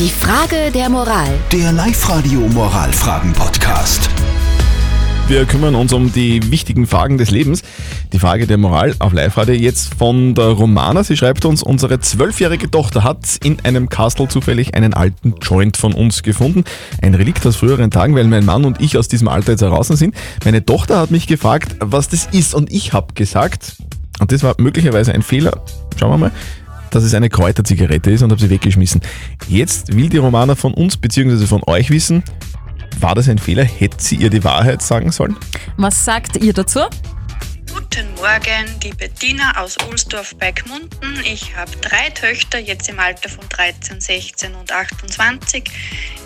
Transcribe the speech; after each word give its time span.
Die 0.00 0.08
Frage 0.08 0.70
der 0.72 0.88
Moral. 0.88 1.28
Der 1.52 1.72
Live-Radio 1.72 2.40
Moralfragen-Podcast. 2.40 4.08
Wir 5.28 5.44
kümmern 5.44 5.74
uns 5.74 5.92
um 5.92 6.10
die 6.10 6.50
wichtigen 6.50 6.86
Fragen 6.86 7.18
des 7.18 7.30
Lebens. 7.30 7.62
Die 8.14 8.18
Frage 8.18 8.46
der 8.46 8.56
Moral 8.56 8.94
auf 8.98 9.12
Live-Radio 9.12 9.54
jetzt 9.56 9.92
von 9.92 10.34
der 10.34 10.46
Romana. 10.46 11.04
Sie 11.04 11.18
schreibt 11.18 11.44
uns, 11.44 11.62
unsere 11.62 12.00
zwölfjährige 12.00 12.70
Tochter 12.70 13.04
hat 13.04 13.40
in 13.44 13.62
einem 13.62 13.90
Castle 13.90 14.26
zufällig 14.26 14.74
einen 14.74 14.94
alten 14.94 15.34
Joint 15.42 15.76
von 15.76 15.92
uns 15.92 16.22
gefunden. 16.22 16.64
Ein 17.02 17.14
Relikt 17.14 17.46
aus 17.46 17.56
früheren 17.56 17.90
Tagen, 17.90 18.14
weil 18.14 18.24
mein 18.24 18.46
Mann 18.46 18.64
und 18.64 18.80
ich 18.80 18.96
aus 18.96 19.06
diesem 19.06 19.28
Alter 19.28 19.52
jetzt 19.52 19.60
heraus 19.60 19.88
sind. 19.88 20.14
Meine 20.46 20.64
Tochter 20.64 20.98
hat 20.98 21.10
mich 21.10 21.26
gefragt, 21.26 21.76
was 21.78 22.08
das 22.08 22.24
ist 22.32 22.54
und 22.54 22.72
ich 22.72 22.94
habe 22.94 23.12
gesagt, 23.12 23.76
und 24.18 24.32
das 24.32 24.42
war 24.42 24.54
möglicherweise 24.56 25.12
ein 25.12 25.20
Fehler, 25.20 25.62
schauen 25.98 26.12
wir 26.12 26.16
mal, 26.16 26.32
dass 26.90 27.04
es 27.04 27.14
eine 27.14 27.28
Kräuterzigarette 27.28 28.10
ist 28.10 28.22
und 28.22 28.30
habe 28.30 28.40
sie 28.40 28.50
weggeschmissen. 28.50 29.00
Jetzt 29.48 29.94
will 29.94 30.08
die 30.08 30.18
Romana 30.18 30.54
von 30.54 30.74
uns 30.74 30.96
bzw. 30.96 31.46
von 31.46 31.62
euch 31.66 31.90
wissen, 31.90 32.22
war 33.00 33.14
das 33.14 33.28
ein 33.28 33.38
Fehler? 33.38 33.64
Hätte 33.64 33.96
sie 33.98 34.16
ihr 34.16 34.30
die 34.30 34.44
Wahrheit 34.44 34.82
sagen 34.82 35.10
sollen? 35.10 35.36
Was 35.76 36.04
sagt 36.04 36.36
ihr 36.36 36.52
dazu? 36.52 36.80
Guten 37.72 38.06
Morgen, 38.16 38.80
die 38.82 38.90
Bettina 38.90 39.60
aus 39.60 39.76
Ohlsdorf 39.88 40.34
bei 40.36 40.52
Gmunden. 40.52 41.20
Ich 41.24 41.56
habe 41.56 41.70
drei 41.80 42.10
Töchter, 42.10 42.58
jetzt 42.58 42.88
im 42.88 42.98
Alter 42.98 43.28
von 43.28 43.48
13, 43.48 44.00
16 44.00 44.54
und 44.54 44.72
28. 44.72 45.64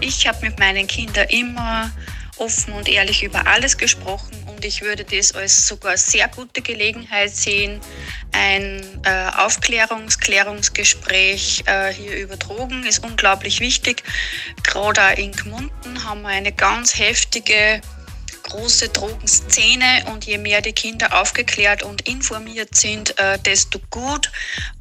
Ich 0.00 0.26
habe 0.26 0.38
mit 0.46 0.58
meinen 0.58 0.86
Kindern 0.86 1.26
immer 1.28 1.90
offen 2.38 2.72
und 2.72 2.88
ehrlich 2.88 3.22
über 3.22 3.46
alles 3.46 3.76
gesprochen 3.76 4.35
und 4.56 4.64
ich 4.64 4.80
würde 4.80 5.04
das 5.04 5.34
als 5.34 5.68
sogar 5.68 5.96
sehr 5.98 6.28
gute 6.28 6.62
Gelegenheit 6.62 7.36
sehen, 7.36 7.78
ein 8.32 8.82
äh, 9.04 9.28
Aufklärungs-, 9.36 10.18
Klärungsgespräch 10.18 11.64
äh, 11.66 11.92
hier 11.92 12.16
über 12.16 12.36
Drogen 12.36 12.84
ist 12.84 13.04
unglaublich 13.04 13.60
wichtig. 13.60 14.02
Gerade 14.62 15.20
in 15.20 15.32
Gmunden 15.32 16.04
haben 16.04 16.22
wir 16.22 16.30
eine 16.30 16.52
ganz 16.52 16.98
heftige 16.98 17.82
große 18.48 18.88
Drogenszene 18.88 20.04
und 20.12 20.24
je 20.24 20.38
mehr 20.38 20.62
die 20.62 20.72
Kinder 20.72 21.20
aufgeklärt 21.20 21.82
und 21.82 22.08
informiert 22.08 22.74
sind, 22.74 23.18
äh, 23.18 23.38
desto 23.38 23.80
gut. 23.90 24.30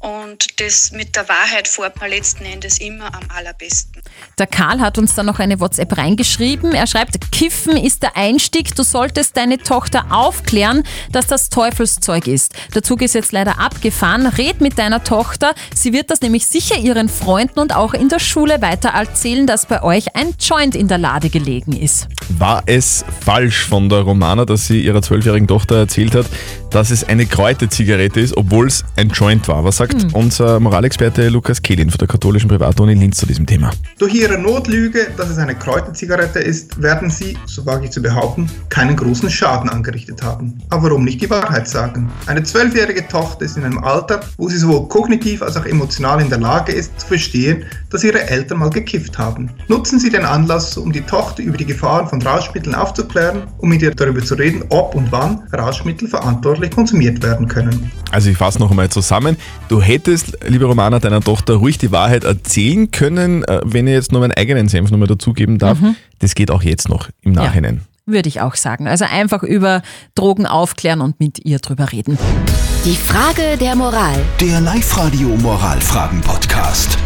Und 0.00 0.58
das 0.62 0.92
mit 0.92 1.14
der 1.14 1.28
Wahrheit 1.28 1.68
fährt 1.68 2.00
man 2.00 2.08
letzten 2.08 2.46
Endes 2.46 2.78
immer 2.78 3.14
am 3.14 3.22
allerbesten. 3.36 4.00
Der 4.38 4.46
Karl 4.46 4.80
hat 4.80 4.96
uns 4.96 5.14
dann 5.14 5.26
noch 5.26 5.40
eine 5.40 5.60
WhatsApp 5.60 5.98
reingeschrieben. 5.98 6.72
Er 6.72 6.86
schreibt, 6.86 7.30
Kiffen 7.30 7.76
ist 7.76 8.02
der 8.02 8.16
Einstieg. 8.16 8.74
Du 8.74 8.82
solltest 8.82 9.36
deine 9.36 9.58
Tochter 9.58 10.06
aufklären, 10.08 10.84
dass 11.12 11.26
das 11.26 11.50
Teufelszeug 11.50 12.26
ist. 12.28 12.54
Der 12.74 12.82
Zug 12.82 13.02
ist 13.02 13.14
jetzt 13.14 13.32
leider 13.32 13.60
abgefahren. 13.60 14.26
Red 14.26 14.62
mit 14.62 14.78
deiner 14.78 15.04
Tochter. 15.04 15.54
Sie 15.74 15.92
wird 15.92 16.10
das 16.10 16.22
nämlich 16.22 16.46
sicher 16.46 16.78
ihren 16.78 17.10
Freunden 17.10 17.60
und 17.60 17.76
auch 17.76 17.92
in 17.92 18.08
der 18.08 18.20
Schule 18.20 18.62
weiter 18.62 18.90
erzählen, 18.90 19.46
dass 19.46 19.66
bei 19.66 19.82
euch 19.82 20.16
ein 20.16 20.34
Joint 20.40 20.76
in 20.76 20.88
der 20.88 20.96
Lade 20.96 21.28
gelegen 21.28 21.76
ist. 21.76 22.08
War 22.30 22.62
es 22.64 23.04
falsch 23.22 23.49
von 23.58 23.88
der 23.88 24.00
Romana, 24.00 24.44
dass 24.44 24.66
sie 24.66 24.80
ihrer 24.80 25.02
zwölfjährigen 25.02 25.48
Tochter 25.48 25.76
erzählt 25.76 26.14
hat, 26.14 26.26
dass 26.70 26.90
es 26.90 27.04
eine 27.04 27.26
Kräuterzigarette 27.26 28.20
ist, 28.20 28.36
obwohl 28.36 28.68
es 28.68 28.84
ein 28.96 29.08
Joint 29.08 29.48
war? 29.48 29.64
Was 29.64 29.78
sagt 29.78 30.06
unser 30.12 30.60
Moralexperte 30.60 31.28
Lukas 31.28 31.60
Kehlin 31.60 31.90
von 31.90 31.98
der 31.98 32.08
katholischen 32.08 32.48
Privatuni 32.48 32.94
Linz 32.94 33.18
zu 33.18 33.26
diesem 33.26 33.46
Thema? 33.46 33.70
Durch 33.98 34.14
ihre 34.14 34.38
Notlüge, 34.38 35.08
dass 35.16 35.30
es 35.30 35.38
eine 35.38 35.54
Kräuterzigarette 35.54 36.38
ist, 36.38 36.80
werden 36.80 37.10
sie, 37.10 37.36
so 37.46 37.66
wage 37.66 37.86
ich 37.86 37.90
zu 37.90 38.00
behaupten, 38.00 38.48
keinen 38.68 38.96
großen 38.96 39.28
Schaden 39.28 39.68
angerichtet 39.68 40.22
haben. 40.22 40.58
Aber 40.70 40.84
warum 40.84 41.04
nicht 41.04 41.20
die 41.20 41.30
Wahrheit 41.30 41.68
sagen? 41.68 42.10
Eine 42.26 42.42
zwölfjährige 42.42 43.06
Tochter 43.08 43.44
ist 43.44 43.56
in 43.56 43.64
einem 43.64 43.78
Alter, 43.78 44.20
wo 44.36 44.48
sie 44.48 44.58
sowohl 44.58 44.88
kognitiv 44.88 45.42
als 45.42 45.56
auch 45.56 45.66
emotional 45.66 46.20
in 46.20 46.30
der 46.30 46.38
Lage 46.38 46.72
ist, 46.72 47.00
zu 47.00 47.08
verstehen, 47.08 47.64
dass 47.90 48.04
ihre 48.04 48.28
Eltern 48.28 48.58
mal 48.58 48.70
gekifft 48.70 49.18
haben. 49.18 49.50
Nutzen 49.68 49.98
Sie 49.98 50.10
den 50.10 50.24
Anlass, 50.24 50.76
um 50.76 50.92
die 50.92 51.00
Tochter 51.00 51.42
über 51.42 51.56
die 51.56 51.66
Gefahren 51.66 52.08
von 52.08 52.22
Rauschmitteln 52.22 52.74
aufzuklären 52.74 53.42
und 53.58 53.68
mit 53.68 53.82
ihr 53.82 53.94
darüber 53.94 54.22
zu 54.22 54.34
reden, 54.34 54.64
ob 54.68 54.94
und 54.94 55.10
wann 55.10 55.42
Rauschmittel 55.52 56.08
verantwortlich 56.08 56.59
konsumiert 56.68 57.22
werden 57.22 57.48
können. 57.48 57.90
Also 58.10 58.30
ich 58.30 58.36
fasse 58.36 58.58
noch 58.58 58.70
einmal 58.70 58.88
zusammen. 58.88 59.36
Du 59.68 59.80
hättest, 59.80 60.36
liebe 60.46 60.64
Romana, 60.64 60.98
deiner 60.98 61.20
Tochter 61.20 61.54
ruhig 61.54 61.78
die 61.78 61.92
Wahrheit 61.92 62.24
erzählen 62.24 62.90
können, 62.90 63.44
äh, 63.44 63.60
wenn 63.64 63.86
ich 63.86 63.94
jetzt 63.94 64.12
nur 64.12 64.20
meinen 64.20 64.32
eigenen 64.32 64.68
Senf 64.68 64.90
nochmal 64.90 65.08
dazugeben 65.08 65.58
darf. 65.58 65.78
Das 66.18 66.34
geht 66.34 66.50
auch 66.50 66.62
jetzt 66.62 66.88
noch 66.88 67.08
im 67.22 67.32
Nachhinein. 67.32 67.82
Würde 68.06 68.28
ich 68.28 68.40
auch 68.40 68.56
sagen. 68.56 68.88
Also 68.88 69.04
einfach 69.04 69.42
über 69.42 69.82
Drogen 70.14 70.46
aufklären 70.46 71.00
und 71.00 71.20
mit 71.20 71.44
ihr 71.44 71.58
drüber 71.60 71.92
reden. 71.92 72.18
Die 72.84 72.96
Frage 72.96 73.56
der 73.58 73.76
Moral. 73.76 74.18
Der 74.40 74.60
Live-Radio 74.60 75.28
Moralfragen-Podcast. 75.36 76.98